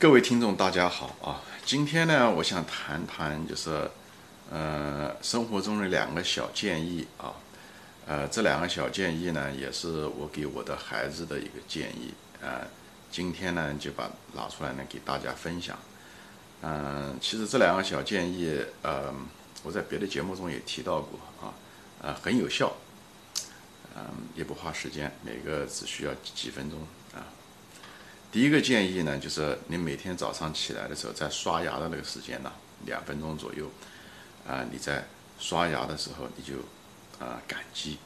[0.00, 1.42] 各位听众，大家好啊！
[1.66, 3.90] 今天呢，我想谈谈就是，
[4.48, 7.34] 呃，生活中的两个小建议啊。
[8.06, 12.62] 呃，这两个小建议呢，也是我给我的孩子的一个建议啊。
[13.10, 15.76] 今天呢，就把拿出来呢，给大家分享。
[16.62, 19.12] 嗯，其实这两个小建议，呃，
[19.64, 21.50] 我在别的节目中也提到过啊，
[22.02, 22.72] 呃，很有效，
[23.96, 24.04] 嗯，
[24.36, 26.78] 也不花时间，每个只需要几分钟。
[28.30, 32.52] 第一个建议呢，就是你每天早上起来的时候，在刷牙的那个时间呢，
[32.84, 33.70] 两分钟左右，
[34.46, 35.06] 啊，你在
[35.38, 36.56] 刷牙的时候，你就
[37.24, 37.96] 啊感激。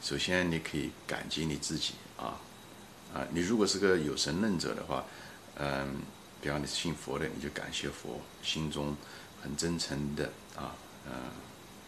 [0.00, 2.40] 首先，你可以感激你自己啊，
[3.12, 5.04] 啊，你如果是个有神论者的话，
[5.56, 6.00] 嗯，
[6.40, 8.96] 比方你是信佛的，你就感谢佛，心中
[9.42, 10.24] 很真诚的
[10.56, 10.72] 啊，
[11.04, 11.12] 嗯，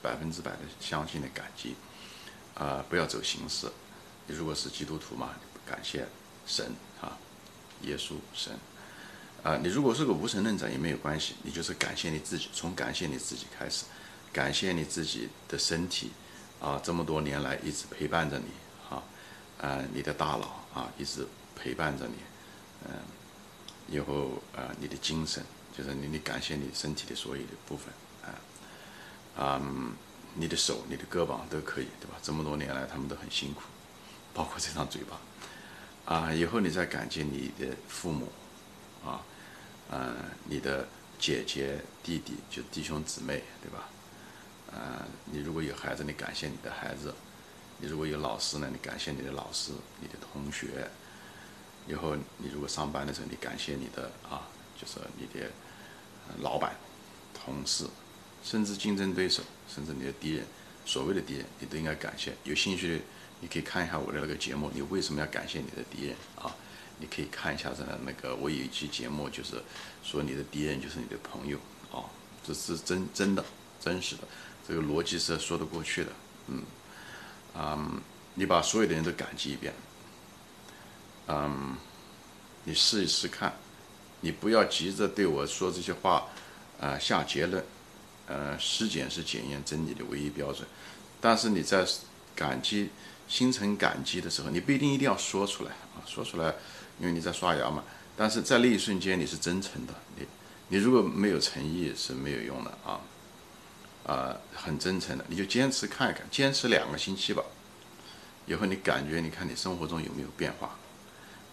[0.02, 1.74] 百分之百的相信的感激，
[2.54, 3.66] 啊，不要走形式。
[4.26, 5.30] 你如果是基督徒嘛，
[5.64, 6.06] 感谢
[6.46, 7.16] 神啊。
[7.82, 8.52] 耶稣神，
[9.42, 13.84] 啊，你如果是个无神论者也没有关系，你就是感谢你自己，从感谢你自己开始，
[14.32, 16.10] 感谢你自己的身体，
[16.60, 18.46] 啊，这么多年来一直陪伴着你，
[18.88, 19.02] 哈，
[19.60, 22.14] 啊，你的大脑啊一直陪伴着你，
[22.84, 22.90] 嗯，
[23.88, 25.44] 以后啊你的精神，
[25.76, 27.92] 就是你你感谢你身体的所有的部分，
[28.24, 29.92] 啊，嗯，
[30.34, 32.16] 你的手、你的胳膊都可以，对吧？
[32.22, 33.62] 这么多年来他们都很辛苦，
[34.32, 35.20] 包括这张嘴巴。
[36.04, 38.28] 啊，以后你再感激你的父母，
[39.04, 39.22] 啊，
[39.88, 40.86] 呃，你的
[41.16, 43.88] 姐姐、弟弟，就弟兄姊妹，对吧？
[44.72, 47.10] 呃，你如果有孩子，你感谢你的孩子；
[47.78, 50.90] 你如果有老师呢，你感谢你的老师、你的同学。
[51.86, 54.48] 以后你如果上班的时候，你感谢你的啊，
[54.80, 55.48] 就是你的
[56.40, 56.74] 老板、
[57.32, 57.86] 同事，
[58.42, 59.42] 甚至竞争对手，
[59.72, 60.44] 甚至你的敌人，
[60.84, 62.34] 所谓的敌人，你都应该感谢。
[62.42, 63.04] 有兴趣的。
[63.42, 66.54] 你可以看一下我的那个节目，你为什么要感谢你的敌人啊？
[66.98, 69.60] 你可以看一下这那个，我有一期节目就是
[70.04, 71.58] 说你的敌人就是你的朋友
[71.90, 72.06] 啊，
[72.46, 73.44] 这是真真的
[73.80, 74.22] 真实的，
[74.68, 76.12] 这个逻辑是说得过去的。
[76.46, 76.62] 嗯，
[77.56, 78.00] 嗯，
[78.34, 79.74] 你把所有的人都感激一遍，
[81.26, 81.76] 嗯，
[82.62, 83.52] 你试一试看，
[84.20, 86.28] 你不要急着对我说这些话
[86.80, 87.64] 啊下结论，
[88.28, 90.68] 呃，实践是检验真理的唯一标准，
[91.20, 91.84] 但是你在
[92.36, 92.90] 感激。
[93.32, 96.54] 心存感激的时候，你不一定一定要说出来啊，说出来，
[97.00, 97.82] 因为你在刷牙嘛。
[98.14, 99.94] 但是在那一瞬间，你是真诚的。
[100.16, 100.26] 你，
[100.68, 103.00] 你如果没有诚意是没有用的啊，
[104.04, 107.42] 啊，很真诚的，你就坚持看一看，坚持两个星期吧。
[108.44, 110.76] 以后你感觉，你看你生活中有没有变化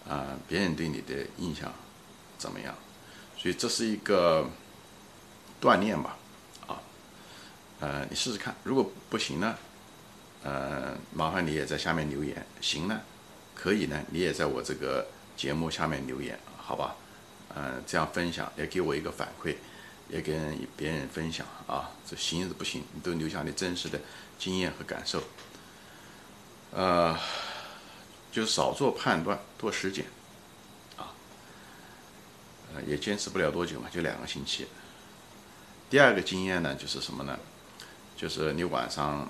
[0.06, 0.36] 啊？
[0.46, 1.72] 别人对你的印象
[2.36, 2.74] 怎么样？
[3.38, 4.46] 所以这是一个
[5.62, 6.18] 锻炼吧，
[6.66, 6.82] 啊，
[7.80, 9.56] 呃，你试试看，如果不行呢？
[10.42, 12.98] 呃，麻烦你也在下面留言，行呢，
[13.54, 15.06] 可以呢，你也在我这个
[15.36, 16.96] 节目下面留言，好吧？
[17.54, 19.56] 嗯，这样分享也给我一个反馈，
[20.08, 21.90] 也跟别人分享啊。
[22.08, 24.00] 这行是不行，你都留下你真实的
[24.38, 25.22] 经验和感受。
[26.72, 27.18] 呃，
[28.32, 30.06] 就少做判断，多实践，
[30.96, 31.12] 啊，
[32.72, 34.66] 呃，也坚持不了多久嘛，就两个星期。
[35.90, 37.38] 第二个经验呢，就是什么呢？
[38.16, 39.28] 就是你晚上。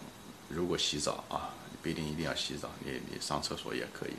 [0.50, 1.50] 如果洗澡啊，
[1.80, 4.12] 不一定一定要洗澡，你你上厕所也可以。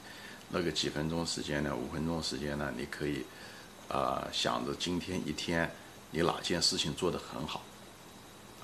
[0.49, 3.25] 那个几分钟时间呢，五分钟时间呢，你可以，
[3.89, 5.69] 啊，想着今天一天
[6.11, 7.61] 你哪件事情做得很好，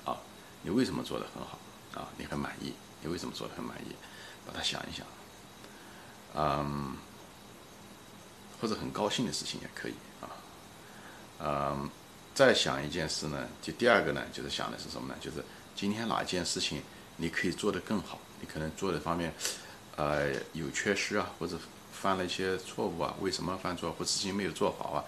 [0.04, 0.16] 啊，
[0.62, 1.58] 你为什么做得很好？
[1.94, 3.94] 啊，你很满意，你为什么做得很满意？
[4.46, 5.06] 把它想一想，
[6.34, 6.96] 嗯，
[8.60, 10.28] 或者很高兴的事情也可以啊，
[11.40, 11.90] 嗯，
[12.34, 15.14] 再想一件事呢，就第二个呢，就是想的是什么呢？
[15.20, 15.44] 就是
[15.76, 16.82] 今天哪件事情。
[17.18, 19.34] 你可以做得更好，你可能做的方面，
[19.96, 21.58] 呃，有缺失啊，或者
[21.92, 25.04] 犯了一些错误啊，为什么犯错，或事情没有做好啊，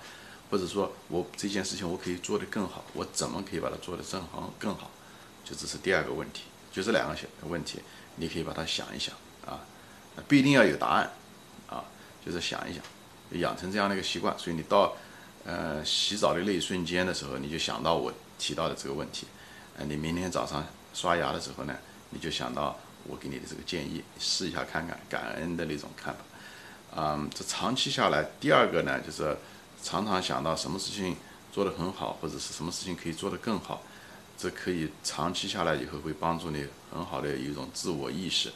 [0.50, 4.90] 或者说我这件事情我可以做得更好，我怎么可以把它做得正好更好？
[5.44, 7.78] 就这是第二个问题，就这两个小问题，
[8.16, 9.14] 你可以把它想一想
[9.46, 9.60] 啊，
[10.26, 11.10] 不一定要有答案
[11.68, 11.84] 啊，
[12.26, 12.82] 就是想一想，
[13.40, 14.96] 养成这样的一个习惯，所以你到
[15.44, 19.28] 呃洗澡的那一瞬间的时候，你就想到我提到的这个问题，
[19.78, 21.76] 呃，你明天早上刷牙的时候呢？
[22.10, 26.20] 你就想到我给你的这个建议，试一下看看，感恩的那种看法。
[26.96, 29.36] 嗯，这长期下来，第二个呢，就是
[29.82, 31.16] 常常想到什么事情
[31.52, 33.82] 做得很好，或者是什么事情可以做得更好，
[34.36, 38.52] 这可以长期下来以后会帮助你很好的一种自我意识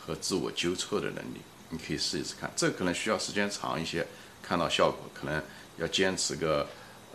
[0.00, 1.40] 和自我纠错的能力。
[1.70, 4.06] 你可以试一试看，这可能需要时间长一些，
[4.42, 5.42] 看到效果可能
[5.78, 6.68] 要坚持个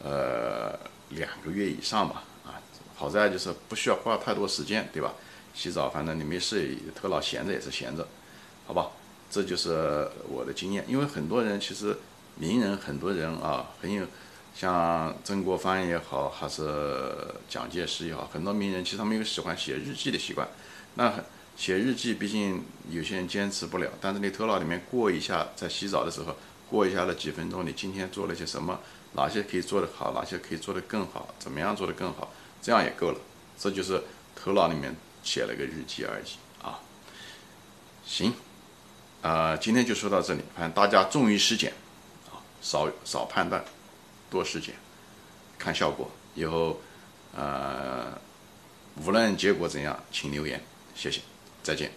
[0.04, 0.78] 呃
[1.10, 2.24] 两个月以上吧。
[2.46, 2.60] 啊，
[2.96, 5.14] 好在就是不需要花太多时间，对吧？
[5.58, 8.08] 洗澡，反正你没事，头脑闲着也是闲着，
[8.68, 8.92] 好吧？
[9.32, 10.86] 这就是我的经验。
[10.88, 11.98] 因为很多人其实
[12.36, 14.06] 名人，很多人啊，很有
[14.56, 17.12] 像曾国藩也好，还是
[17.50, 20.48] 蒋介石也好，很多名人其实他们有喜欢写日记的习惯。
[20.94, 21.12] 那
[21.56, 26.36] 写日记，毕竟有些人坚持不了，但是你头脑里面过一下，在洗澡的时候
[26.70, 28.80] 过一下那几分钟，你今天做了些什么，
[29.14, 32.32] 哪些可以做得好，哪些可以做得更好，怎么样做得更好，
[32.62, 33.18] 这样也够了。
[33.58, 34.04] 这就是
[34.36, 34.96] 头脑里面
[35.28, 36.80] 写了个日记而已啊。
[38.06, 38.34] 行，
[39.22, 41.74] 啊，今天就说到这里，反正大家重于实践
[42.32, 43.62] 啊，少少判断。
[44.30, 44.76] 多实践，
[45.58, 46.10] 看效果。
[46.36, 46.80] 以后，
[47.36, 48.18] 呃，
[49.06, 50.62] 无论结果怎样，请留言，
[50.96, 51.20] 谢谢，
[51.62, 51.92] 再见。